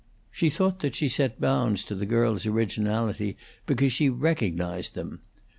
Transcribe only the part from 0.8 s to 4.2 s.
she set bounds to the girl's originality because she